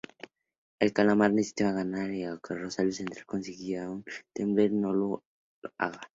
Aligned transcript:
El 0.79 0.93
Calamar 0.93 1.31
necesitaba 1.31 1.73
ganar, 1.73 2.09
y 2.11 2.21
que 2.41 2.55
Rosario 2.55 2.91
Central 2.91 3.23
consiga 3.27 3.87
que 4.03 4.11
Temperley 4.33 4.79
no 4.79 4.93
lo 4.93 5.23
haga. 5.77 6.01